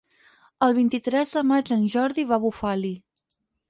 [0.67, 2.97] El vint-i-tres de maig en Jordi va a Bufali.